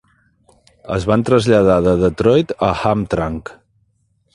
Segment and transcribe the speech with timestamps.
[0.95, 3.59] Es van traslladar de Detroit a Hamtramck.